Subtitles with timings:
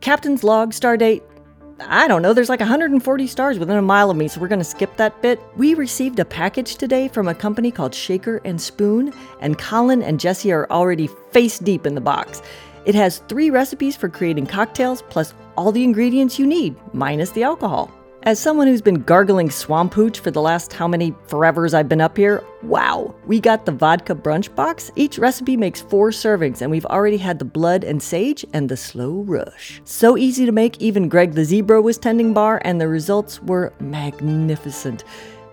[0.00, 1.22] Captain's log, stardate.
[1.80, 4.64] I don't know, there's like 140 stars within a mile of me, so we're gonna
[4.64, 5.40] skip that bit.
[5.56, 10.18] We received a package today from a company called Shaker and Spoon, and Colin and
[10.18, 12.40] Jessie are already face deep in the box.
[12.86, 17.42] It has three recipes for creating cocktails, plus all the ingredients you need, minus the
[17.42, 17.90] alcohol.
[18.24, 22.02] As someone who's been gargling swamp hooch for the last how many forevers I've been
[22.02, 24.92] up here, wow, we got the vodka brunch box.
[24.94, 28.76] Each recipe makes four servings, and we've already had the blood and sage and the
[28.76, 29.80] slow rush.
[29.84, 33.72] So easy to make, even Greg the Zebra was tending bar, and the results were
[33.80, 35.04] magnificent.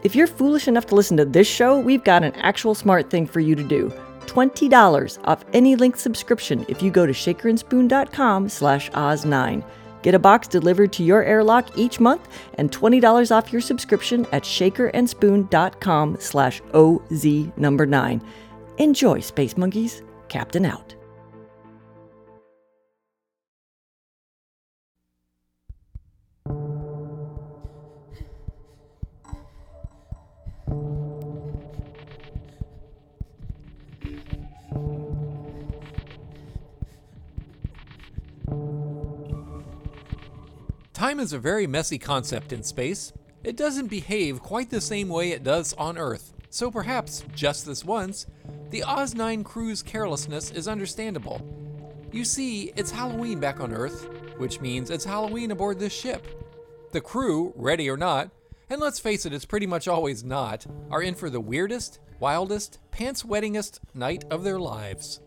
[0.04, 3.28] If you're foolish enough to listen to this show, we've got an actual smart thing
[3.28, 3.94] for you to do.
[4.26, 9.64] $20 off any link subscription if you go to shakerandspoon.com slash oz9.
[10.02, 14.44] Get a box delivered to your airlock each month and $20 off your subscription at
[14.44, 17.26] shakerandspoon.com slash OZ
[17.58, 18.22] number 9.
[18.78, 20.04] Enjoy, Space Monkeys.
[20.28, 20.97] Captain out.
[40.98, 43.14] Time is a very messy concept in space.
[43.44, 47.86] It doesn't behave quite the same way it does on Earth, so perhaps, just this
[47.86, 48.26] once,
[48.72, 51.40] the Oz 9 crew's carelessness is understandable.
[52.12, 56.26] You see, it's Halloween back on Earth, which means it's Halloween aboard this ship.
[56.94, 58.32] The crew, ready or not,
[58.68, 62.80] and let's face it, it's pretty much always not, are in for the weirdest, wildest,
[62.90, 65.20] pants wettingest night of their lives.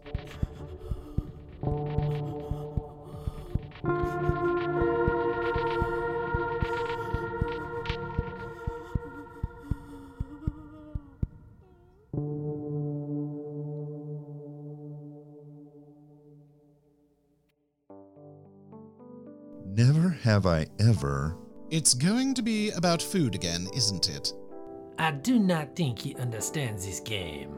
[19.76, 21.36] Never have I ever.
[21.70, 24.32] It's going to be about food again, isn't it?
[24.98, 27.56] I do not think he understands this game.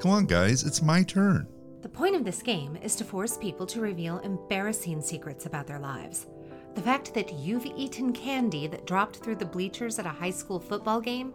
[0.00, 1.46] Come on, guys, it's my turn.
[1.82, 5.78] The point of this game is to force people to reveal embarrassing secrets about their
[5.78, 6.26] lives.
[6.74, 10.58] The fact that you've eaten candy that dropped through the bleachers at a high school
[10.58, 11.34] football game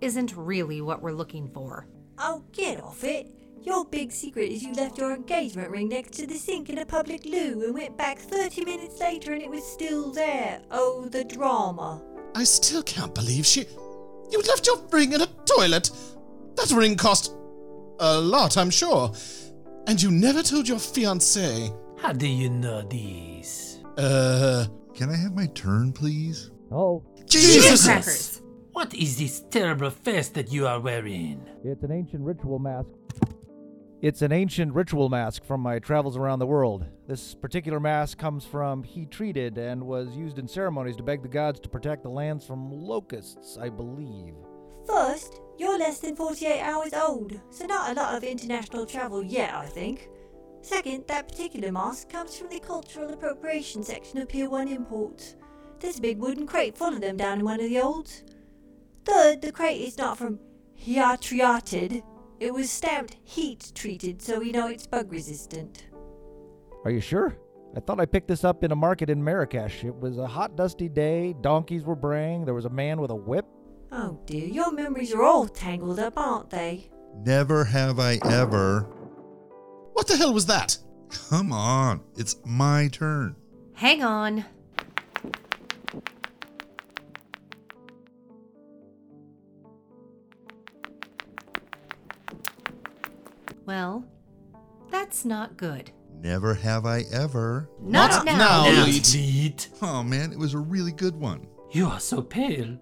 [0.00, 1.88] isn't really what we're looking for.
[2.18, 3.35] Oh, get off it.
[3.62, 6.86] Your big secret is you left your engagement ring next to the sink in a
[6.86, 10.60] public loo and went back 30 minutes later and it was still there.
[10.70, 12.02] Oh, the drama.
[12.34, 13.66] I still can't believe she.
[14.30, 15.90] You left your ring in a toilet!
[16.56, 17.34] That ring cost.
[17.98, 19.12] a lot, I'm sure.
[19.86, 21.74] And you never told your fiancé.
[21.98, 23.78] How do you know this?
[23.96, 24.66] Uh.
[24.94, 26.50] Can I have my turn, please?
[26.72, 27.84] Oh, Jesus!
[27.84, 28.42] Crackers.
[28.72, 31.44] What is this terrible face that you are wearing?
[31.64, 32.88] It's an ancient ritual mask.
[34.06, 36.86] It's an ancient ritual mask from my travels around the world.
[37.08, 41.28] This particular mask comes from He Treated and was used in ceremonies to beg the
[41.28, 44.34] gods to protect the lands from locusts, I believe.
[44.86, 49.52] First, you're less than 48 hours old, so not a lot of international travel yet,
[49.52, 50.08] I think.
[50.62, 55.34] Second, that particular mask comes from the cultural appropriation section of Pier 1 Imports.
[55.80, 58.22] There's a big wooden crate full of them down in one of the olds.
[59.04, 60.38] Third, the crate is not from
[60.76, 62.04] Hiatriated.
[62.38, 65.86] It was stamped heat treated, so we know it's bug resistant.
[66.84, 67.36] Are you sure?
[67.74, 69.84] I thought I picked this up in a market in Marrakesh.
[69.84, 73.14] It was a hot, dusty day, donkeys were braying, there was a man with a
[73.14, 73.46] whip.
[73.92, 76.90] Oh dear, your memories are all tangled up, aren't they?
[77.24, 78.82] Never have I ever.
[79.92, 80.76] What the hell was that?
[81.30, 83.36] Come on, it's my turn.
[83.74, 84.44] Hang on.
[93.66, 94.04] Well,
[94.90, 95.90] that's not good.
[96.20, 97.68] Never have I ever.
[97.80, 98.36] Not, Not now.
[98.38, 98.70] now.
[98.70, 99.12] Now, Leet.
[99.14, 99.68] Leet.
[99.82, 101.46] Oh man, it was a really good one.
[101.72, 102.78] You are so pale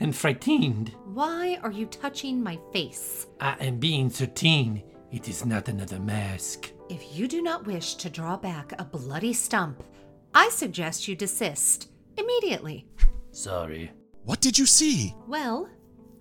[0.00, 0.94] and frightened.
[1.06, 3.26] Why are you touching my face?
[3.40, 4.82] I am being certain
[5.12, 6.72] it is not another mask.
[6.90, 9.82] If you do not wish to draw back a bloody stump,
[10.34, 11.88] I suggest you desist
[12.18, 12.88] immediately.
[13.30, 13.92] Sorry.
[14.24, 15.14] What did you see?
[15.28, 15.68] Well,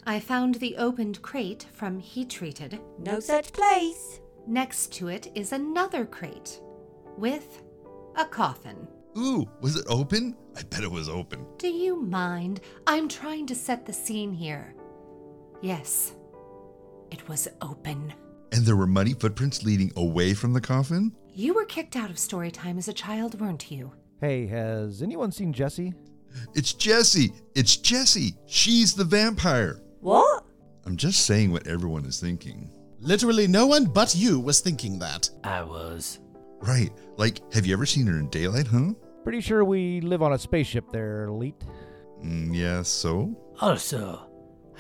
[0.06, 2.80] I found the opened crate from He Treated.
[3.00, 4.20] No such place.
[4.46, 6.60] Next to it is another crate
[7.18, 7.62] with
[8.18, 8.88] a coffin.
[9.18, 10.36] Ooh, was it open?
[10.58, 11.46] I bet it was open.
[11.58, 12.62] Do you mind?
[12.86, 14.76] I'm trying to set the scene here.
[15.62, 16.14] Yes,
[17.12, 18.14] it was open.
[18.52, 21.16] And there were muddy footprints leading away from the coffin?
[21.34, 23.94] You were kicked out of story time as a child, weren't you?
[24.20, 25.94] Hey, has anyone seen Jessie?
[26.54, 27.34] It's Jessie.
[27.56, 28.36] It's Jessie.
[28.48, 29.82] She's the vampire.
[30.04, 30.44] What?
[30.86, 32.70] I'm just saying what everyone is thinking.
[33.00, 35.30] Literally no one but you was thinking that.
[35.46, 36.20] I was.
[36.60, 36.92] Right.
[37.16, 38.94] Like, have you ever seen her in daylight, huh?
[39.24, 41.64] Pretty sure we live on a spaceship there, Elite.
[42.22, 43.34] Mm, yeah, so?
[43.62, 44.28] Also,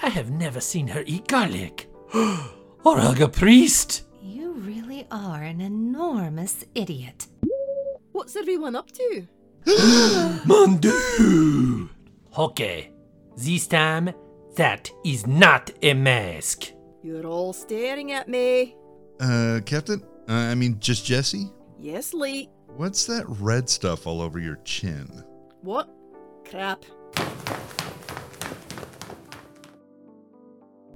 [0.02, 1.90] I have never seen her eat garlic.
[2.14, 4.04] or hug a priest.
[4.22, 7.28] You really are an enormous idiot.
[8.12, 9.28] What's everyone up to?
[10.46, 11.90] Mon Dieu!
[12.38, 12.92] Okay,
[13.38, 14.14] this time,
[14.56, 16.72] that is not a mask.
[17.02, 18.76] You're all staring at me.
[19.20, 20.02] Uh, Captain?
[20.30, 21.52] Uh, I mean, just Jessie?
[21.80, 22.50] Yes, Lee.
[22.78, 25.24] What's that red stuff all over your chin?
[25.62, 25.90] What?
[26.50, 26.86] Crap.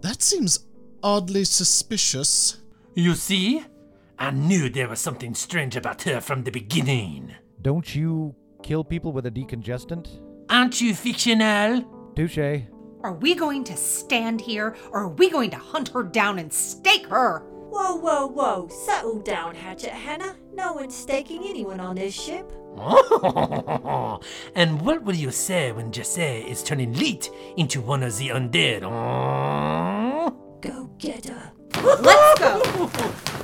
[0.01, 0.65] That seems
[1.03, 2.61] oddly suspicious.
[2.95, 3.63] You see?
[4.19, 7.35] I knew there was something strange about her from the beginning.
[7.61, 10.21] Don't you kill people with a decongestant?
[10.49, 11.83] Aren't you fictional?
[12.15, 12.63] Touche.
[13.03, 16.51] Are we going to stand here or are we going to hunt her down and
[16.51, 17.39] stake her?
[17.69, 18.67] Whoa, whoa, whoa.
[18.69, 20.35] Settle down, Hatchet Hannah.
[20.53, 22.51] No one's staking anyone on this ship.
[24.55, 28.81] and what will you say when Jessie is turning Leet into one of the undead?
[30.61, 31.51] Go get her.
[31.83, 32.61] Let's go.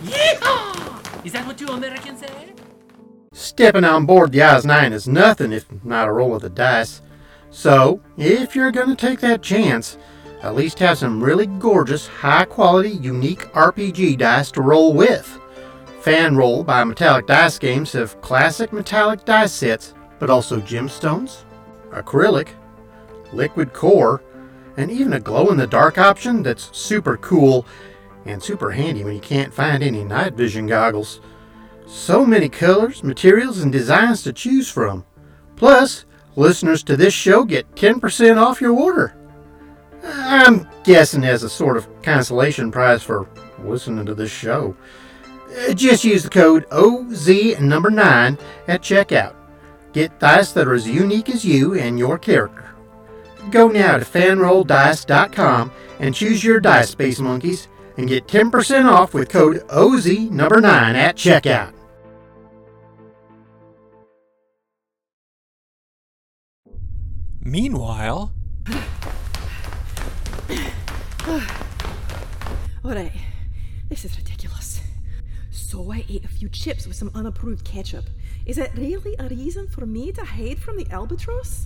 [0.03, 1.25] Yeehaw!
[1.25, 2.53] Is that what you Americans say?
[3.33, 7.02] Stepping on board the Oz 9 is nothing if not a roll of the dice.
[7.53, 9.99] So, if you're going to take that chance,
[10.41, 15.39] at least have some really gorgeous, high quality, unique RPG dice to roll with.
[16.01, 21.43] Fan Roll by Metallic Dice Games have classic metallic dice sets, but also gemstones,
[21.91, 22.47] acrylic,
[23.31, 24.23] liquid core,
[24.75, 27.67] and even a glow in the dark option that's super cool
[28.25, 31.21] and super handy when you can't find any night vision goggles.
[31.85, 35.05] So many colors, materials, and designs to choose from.
[35.55, 36.05] Plus,
[36.35, 39.15] listeners to this show get 10% off your order.
[40.03, 43.27] I'm guessing as a sort of consolation prize for
[43.63, 44.75] listening to this show.
[45.69, 48.37] Uh, Just use the code OZ number 9
[48.67, 49.35] at checkout.
[49.93, 52.73] Get dice that are as unique as you and your character.
[53.51, 59.29] Go now to fanrolldice.com and choose your dice, Space Monkeys, and get 10% off with
[59.29, 61.73] code OZ number 9 at checkout.
[67.45, 68.31] Meanwhile,
[72.85, 73.11] Alright,
[73.89, 74.79] this is ridiculous.
[75.51, 78.05] So I ate a few chips with some unapproved ketchup.
[78.45, 81.65] Is it really a reason for me to hide from the albatross?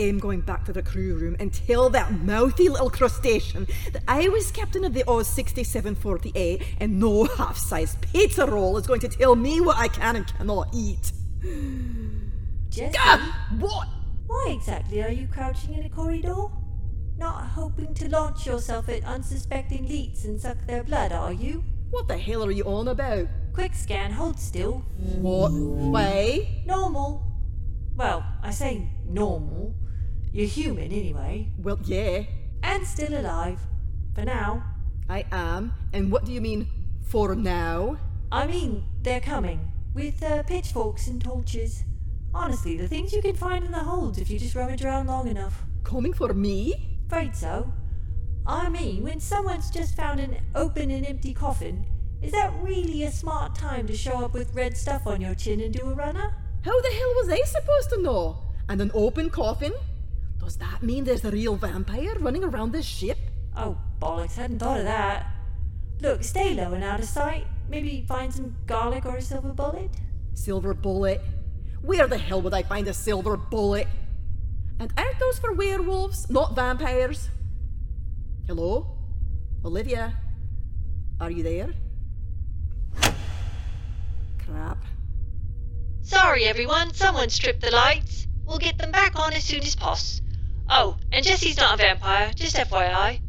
[0.00, 4.28] I'm going back to the crew room and tell that mouthy little crustacean that I
[4.28, 9.08] was captain of the Oz 6748 and no half sized pizza roll is going to
[9.08, 11.10] tell me what I can and cannot eat.
[12.70, 13.88] Jessie, Ah, what?
[14.28, 16.46] Why exactly are you crouching in a corridor?
[17.16, 21.64] Not hoping to launch yourself at unsuspecting leets and suck their blood, are you?
[21.90, 23.26] What the hell are you on about?
[23.54, 24.84] Quick scan, hold still.
[25.20, 25.50] What?
[25.52, 26.62] way?
[26.66, 27.24] Normal.
[27.96, 29.74] Well, I say normal.
[30.32, 31.48] You're human anyway.
[31.58, 32.22] Well, yeah,
[32.62, 33.58] And still alive.
[34.14, 34.62] For now.
[35.08, 35.72] I am.
[35.92, 36.68] And what do you mean,
[37.06, 37.96] for now?
[38.30, 39.72] I mean, they're coming.
[39.94, 41.82] With uh, pitchforks and torches.
[42.34, 45.28] Honestly, the things you can find in the holds if you just rummage around long
[45.28, 45.62] enough.
[45.84, 46.98] Coming for me?
[47.06, 47.72] Afraid so.
[48.46, 51.84] I mean, when someone's just found an open and empty coffin,
[52.22, 55.60] is that really a smart time to show up with red stuff on your chin
[55.60, 56.34] and do a runner?
[56.64, 58.38] How the hell was I supposed to know?
[58.68, 59.72] And an open coffin?
[60.38, 63.18] Does that mean there's a real vampire running around this ship?
[63.56, 65.26] Oh, bollocks, hadn't thought of that.
[66.00, 67.46] Look, stay low and out of sight.
[67.68, 69.90] Maybe find some garlic or a silver bullet.
[70.34, 71.20] Silver bullet?
[71.82, 73.88] Where the hell would I find a silver bullet?
[74.80, 77.28] And aren't those for werewolves, not vampires?
[78.46, 78.86] Hello?
[79.64, 80.14] Olivia?
[81.20, 81.74] Are you there?
[84.44, 84.78] Crap.
[86.02, 86.94] Sorry, everyone.
[86.94, 88.26] Someone stripped the lights.
[88.46, 90.22] We'll get them back on as soon as poss.
[90.70, 93.20] Oh, and Jessie's not a vampire, just FYI.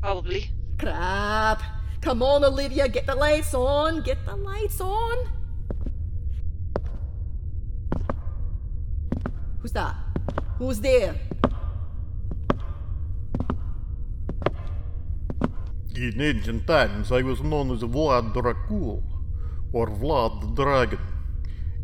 [0.00, 0.50] Probably.
[0.78, 1.62] Crap.
[2.00, 4.02] Come on, Olivia, get the lights on.
[4.02, 5.16] Get the lights on.
[9.66, 9.96] Who's that?
[10.58, 11.16] Who's there?
[15.96, 19.02] In ancient times, I was known as Vlad Dracul,
[19.72, 21.00] or Vlad the Dragon.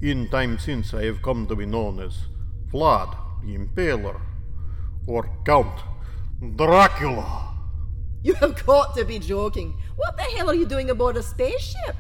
[0.01, 2.29] In time since, I have come to be known as
[2.73, 4.21] Vlad the Impaler,
[5.09, 5.77] or Count
[6.55, 7.53] Dracula.
[8.23, 9.75] You have got to be joking.
[9.97, 11.97] What the hell are you doing aboard a spaceship?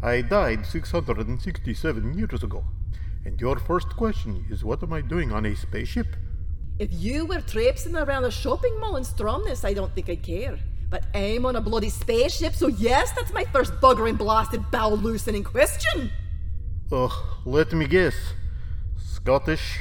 [0.00, 2.64] I died 667 years ago.
[3.26, 6.06] And your first question is what am I doing on a spaceship?
[6.78, 10.56] If you were traipsing around a shopping mall in Stromness, I don't think I'd care.
[10.88, 15.42] But I'm on a bloody spaceship, so yes, that's my first buggering blasted bowel loosening
[15.42, 16.12] question.
[16.92, 17.10] Ugh,
[17.44, 18.14] let me guess.
[18.96, 19.80] Scottish?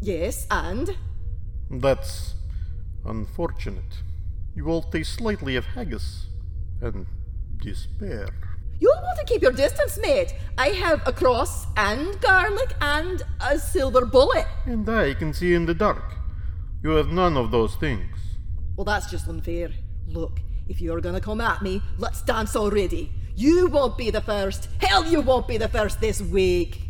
[0.00, 0.96] Yes, and?
[1.70, 2.34] That's
[3.04, 4.02] unfortunate.
[4.56, 6.26] You all taste slightly of haggis
[6.80, 7.06] and
[7.62, 8.45] despair.
[8.78, 10.34] You'll want to keep your distance, mate.
[10.58, 14.46] I have a cross and garlic and a silver bullet.
[14.66, 16.14] And I can see in the dark.
[16.82, 18.16] You have none of those things.
[18.76, 19.70] Well, that's just unfair.
[20.06, 23.10] Look, if you're gonna come at me, let's dance already.
[23.34, 24.68] You won't be the first.
[24.80, 26.82] Hell, you won't be the first this week.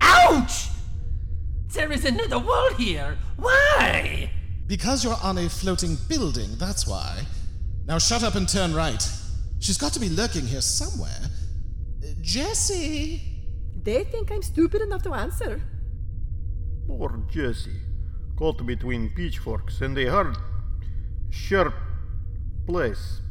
[0.00, 0.68] Ouch!
[1.68, 3.16] There is another wall here.
[3.36, 4.30] Why?
[4.70, 7.22] Because you're on a floating building, that's why.
[7.88, 9.04] Now shut up and turn right.
[9.58, 11.22] She's got to be lurking here somewhere.
[11.24, 13.20] Uh, Jessie!
[13.82, 15.60] They think I'm stupid enough to answer.
[16.86, 17.80] Poor Jessie.
[18.36, 20.36] Caught between pitchforks and a hard,
[21.30, 21.74] sharp
[22.64, 23.22] place.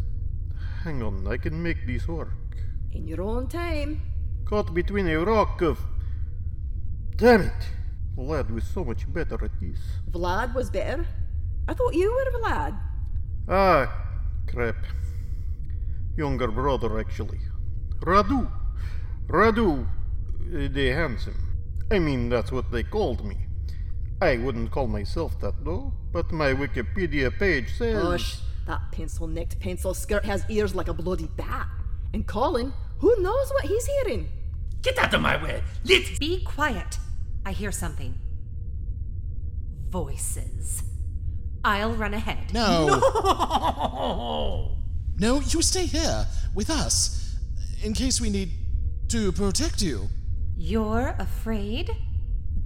[0.83, 2.57] Hang on, I can make this work.
[2.91, 4.01] In your own time.
[4.43, 5.79] Caught between a rock of.
[7.15, 7.63] Damn it!
[8.17, 9.79] Vlad was so much better at this.
[10.11, 11.05] Vlad was better.
[11.69, 12.75] I thought you were Vlad.
[13.47, 13.85] Ah,
[14.47, 14.75] crap.
[16.17, 17.37] Younger brother, actually.
[17.99, 18.51] Radu.
[19.27, 21.37] Radu, uh, the handsome.
[21.91, 23.37] I mean, that's what they called me.
[24.19, 28.01] I wouldn't call myself that, though, but my Wikipedia page says.
[28.01, 28.39] Hush.
[28.65, 31.67] That pencil necked pencil skirt has ears like a bloody bat.
[32.15, 34.27] And Colin, who knows what he's hearing?
[34.81, 35.61] Get out of my way.
[35.85, 36.17] Let's.
[36.17, 36.97] Be quiet.
[37.45, 38.17] I hear something.
[39.89, 40.88] Voices.
[41.63, 42.53] I'll run ahead.
[42.53, 42.99] No.
[43.99, 44.75] No!
[45.17, 46.25] No, you stay here
[46.55, 47.35] with us
[47.83, 48.51] in case we need
[49.09, 50.07] to protect you.
[50.57, 51.91] You're afraid?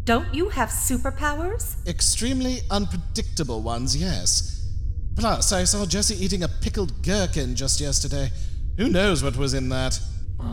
[0.03, 1.75] Don't you have superpowers?
[1.87, 4.67] Extremely unpredictable ones, yes.
[5.15, 8.31] Plus, I saw Jessie eating a pickled gherkin just yesterday.
[8.77, 9.99] Who knows what was in that?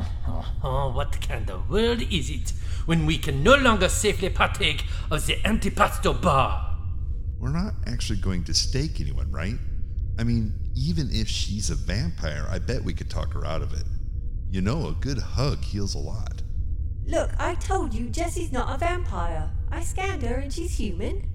[0.62, 2.52] Oh, what kind of world is it
[2.85, 6.69] when we can no longer safely partake of the antipasto bar?
[7.40, 9.54] We're not actually going to stake anyone, right?
[10.18, 13.73] I mean, even if she's a vampire, I bet we could talk her out of
[13.73, 13.85] it.
[14.50, 16.42] You know, a good hug heals a lot.
[17.06, 19.50] Look, I told you Jessie's not a vampire.
[19.70, 21.28] I scanned her and she's human.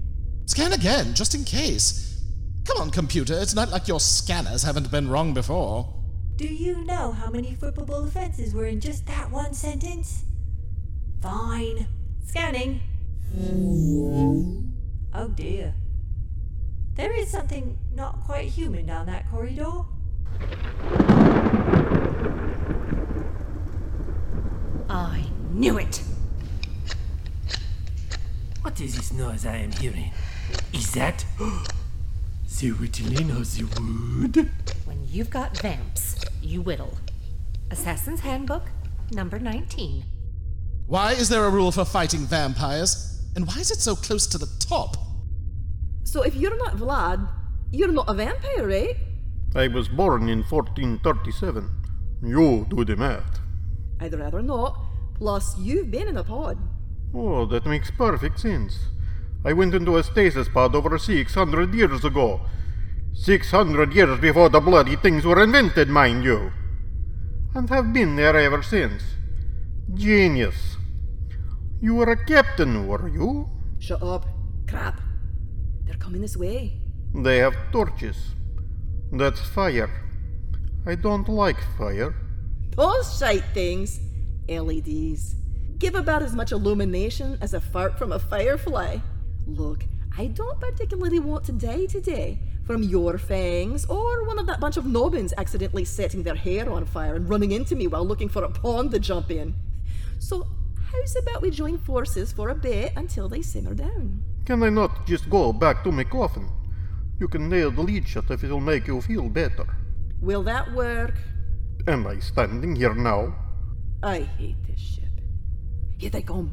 [0.46, 2.22] Scan again, just in case.
[2.66, 5.92] Come on, computer, it's not like your scanners haven't been wrong before.
[6.36, 10.26] Do you know how many flippable offenses were in just that one sentence?
[11.22, 11.88] Fine.
[12.28, 12.82] Scanning.
[15.14, 15.74] Oh dear.
[16.96, 19.84] There is something not quite human down that corridor.
[24.90, 26.02] I knew it.
[28.62, 30.12] What is this noise I am hearing?
[30.72, 31.26] Is that
[32.60, 34.50] the whittling of the wood?
[34.86, 36.98] When you've got vamps, you whittle.
[37.72, 38.64] Assassin's Handbook,
[39.12, 40.06] number 19.
[40.88, 43.22] Why is there a rule for fighting vampires?
[43.36, 45.05] And why is it so close to the top?
[46.16, 47.28] So if you're not Vlad,
[47.74, 48.96] you're not a vampire, right?
[49.54, 51.70] I was born in 1437.
[52.24, 53.42] You do the math.
[54.00, 54.80] I'd rather not.
[55.16, 56.58] Plus, you've been in a pod.
[57.14, 58.80] Oh, that makes perfect sense.
[59.44, 62.40] I went into a stasis pod over 600 years ago.
[63.14, 66.54] 600 years before the bloody things were invented, mind you.
[67.54, 69.04] And have been there ever since.
[69.94, 70.78] Genius.
[71.82, 73.50] You were a captain, were you?
[73.80, 74.26] Shut up.
[74.66, 75.02] Crap.
[75.86, 76.82] They're coming this way.
[77.14, 78.18] They have torches.
[79.12, 79.90] That's fire.
[80.86, 82.14] I don't like fire.
[82.76, 84.00] Those shite things.
[84.50, 85.36] LEDs.
[85.78, 88.98] Give about as much illumination as a fart from a firefly.
[89.48, 89.86] Look,
[90.18, 94.78] I don't particularly want to die today from your fangs or one of that bunch
[94.78, 98.44] of nobbins accidentally setting their hair on fire and running into me while looking for
[98.44, 99.54] a pond to jump in.
[100.20, 100.48] So,
[100.92, 104.24] how's about we join forces for a bit until they simmer down?
[104.46, 106.48] Can I not just go back to my coffin?
[107.20, 109.66] You can nail the lid shut if it'll make you feel better.
[110.22, 111.16] Will that work?
[111.88, 113.36] Am I standing here now?
[114.04, 115.10] I hate this ship.
[115.98, 116.52] Here they come.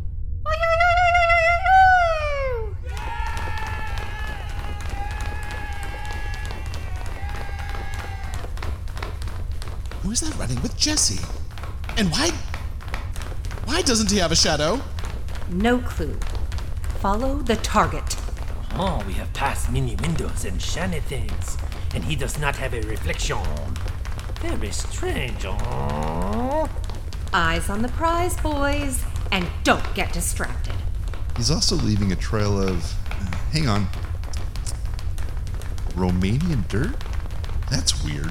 [10.02, 11.22] Who is that running with Jessie?
[11.99, 12.30] And why.
[13.66, 14.80] Why doesn't he have a shadow?
[15.50, 16.18] No clue.
[17.02, 18.14] Follow the target.
[18.75, 21.56] Oh, we have passed many windows and shiny things,
[21.97, 23.38] and he does not have a reflection.
[24.40, 25.44] Very strange.
[25.44, 26.68] Oh.
[27.32, 30.76] Eyes on the prize, boys, and don't get distracted.
[31.37, 32.94] He's also leaving a trail of.
[33.11, 33.88] uh, hang on.
[35.97, 36.94] Romanian dirt?
[37.68, 38.30] That's weird.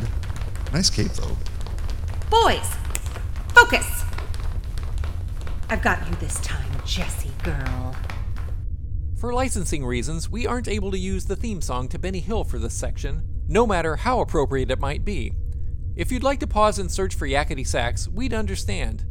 [0.72, 1.36] Nice cape, though.
[2.30, 2.74] Boys,
[3.50, 4.06] focus!
[5.70, 7.98] I've got you this time, Jessie girl.
[9.22, 12.58] For licensing reasons, we aren't able to use the theme song to Benny Hill for
[12.58, 15.34] this section, no matter how appropriate it might be.
[15.96, 19.06] If you'd like to pause and search for Yakety Sax, we'd understand.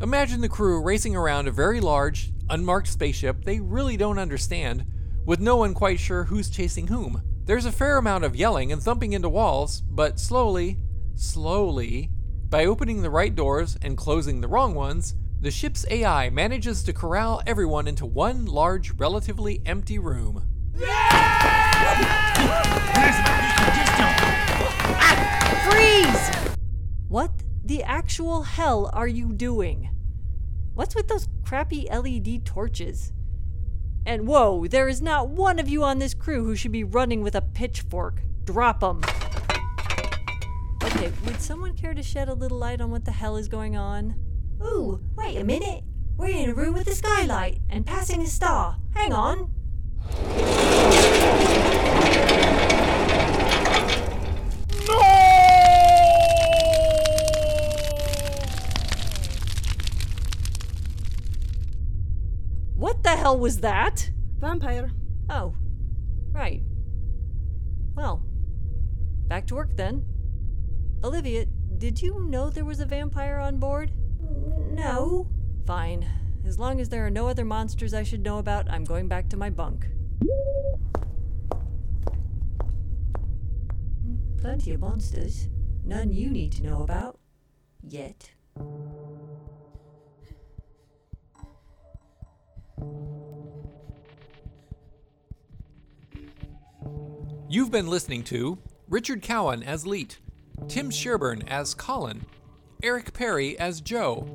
[0.00, 4.86] Imagine the crew racing around a very large, unmarked spaceship they really don't understand,
[5.24, 7.20] with no one quite sure who's chasing whom.
[7.44, 10.78] There's a fair amount of yelling and thumping into walls, but slowly,
[11.16, 12.10] slowly,
[12.48, 16.92] by opening the right doors and closing the wrong ones, the ship's AI manages to
[16.92, 20.42] corral everyone into one large, relatively empty room.
[25.70, 26.30] Freeze!
[27.08, 27.30] What
[27.64, 29.90] the actual hell are you doing?
[30.74, 33.12] What's with those crappy LED torches?
[34.04, 37.22] And whoa, there is not one of you on this crew who should be running
[37.22, 38.22] with a pitchfork.
[38.44, 39.02] Drop 'em.
[40.82, 43.76] Okay, would someone care to shed a little light on what the hell is going
[43.76, 44.14] on?
[44.62, 45.84] Ooh, wait a minute.
[46.16, 48.76] We're in a room with a skylight and passing a star.
[48.94, 49.50] Hang on.
[62.74, 64.10] What the hell was that?
[64.38, 64.90] Vampire.
[65.30, 65.54] Oh,
[66.32, 66.62] right.
[67.94, 68.24] Well,
[69.28, 70.04] back to work then.
[71.04, 71.46] Olivia,
[71.76, 73.92] did you know there was a vampire on board?
[74.78, 75.26] No.
[75.66, 76.06] Fine.
[76.46, 79.28] As long as there are no other monsters I should know about, I'm going back
[79.30, 79.88] to my bunk.
[84.40, 85.48] Plenty of monsters.
[85.84, 87.18] None you need to know about.
[87.82, 88.30] Yet.
[97.50, 100.20] You've been listening to Richard Cowen as Leet,
[100.68, 102.26] Tim Sherburn as Colin,
[102.80, 104.28] Eric Perry as Joe,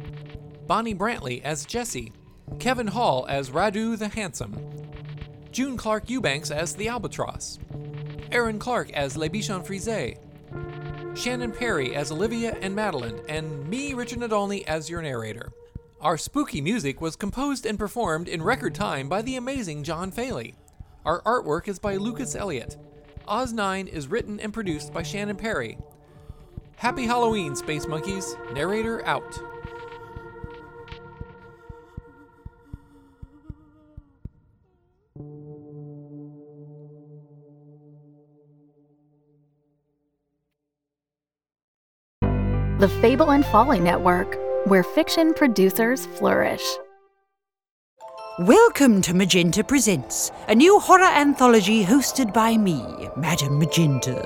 [0.74, 2.12] Bonnie Brantley as Jessie,
[2.58, 4.58] Kevin Hall as Radu the Handsome,
[5.52, 7.60] June Clark Eubanks as the Albatross,
[8.32, 10.18] Aaron Clark as Le Bichon Frise,
[11.16, 15.52] Shannon Perry as Olivia and Madeline, and me, Richard Nadolny, as your narrator.
[16.02, 20.56] Our spooky music was composed and performed in record time by the amazing John Faley.
[21.06, 22.78] Our artwork is by Lucas Elliott.
[23.28, 25.78] Oz 9 is written and produced by Shannon Perry.
[26.78, 28.36] Happy Halloween, Space Monkeys.
[28.56, 29.53] Narrator out.
[42.84, 46.62] The Fable and Folly Network, where fiction producers flourish.
[48.40, 54.22] Welcome to Magenta Presents, a new horror anthology hosted by me, Madam Magenta.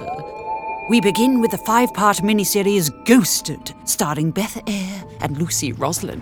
[0.90, 6.20] We begin with the five part miniseries Ghosted, starring Beth Eyre and Lucy Roslin.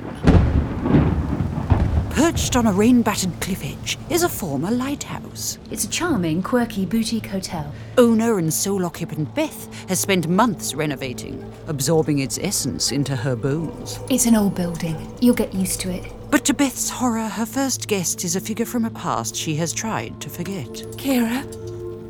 [2.16, 5.60] Perched on a rain battered cliff edge is a former lighthouse.
[5.70, 7.74] It's a charming, quirky boutique hotel.
[7.98, 14.00] Owner and sole occupant Beth has spent months renovating, absorbing its essence into her bones.
[14.10, 14.96] It's an old building.
[15.20, 16.10] You'll get used to it.
[16.32, 19.74] But to Beth's horror, her first guest is a figure from a past she has
[19.74, 20.70] tried to forget.
[20.96, 21.44] Kira?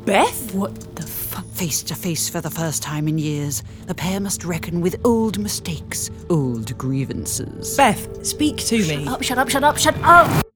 [0.06, 0.54] Beth?
[0.54, 1.44] What the fuck?
[1.46, 5.36] Face to face for the first time in years, the pair must reckon with old
[5.40, 7.76] mistakes, old grievances.
[7.76, 9.04] Beth, speak to me.
[9.04, 10.46] Shut up, shut up, shut up, shut up!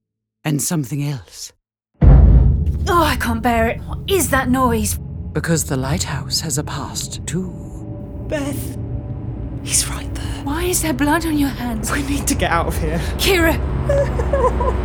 [0.45, 1.53] And something else.
[2.01, 3.81] Oh, I can't bear it.
[3.81, 4.99] What is that noise?
[5.33, 7.51] Because the lighthouse has a past, too.
[8.29, 8.79] Beth.
[9.65, 10.45] He's right there.
[10.45, 11.91] Why is there blood on your hands?
[11.91, 12.99] We need to get out of here.
[13.19, 13.59] Kira!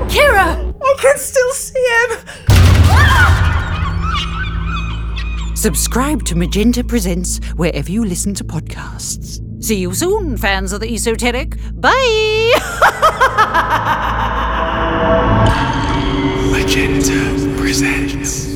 [0.09, 0.73] Kira!
[0.81, 2.19] I can still see him!
[2.89, 3.54] Ah!
[5.65, 9.41] Subscribe to Magenta Presents wherever you listen to podcasts.
[9.63, 11.57] See you soon, fans of the esoteric.
[11.73, 12.53] Bye!
[16.51, 18.54] Magenta presents.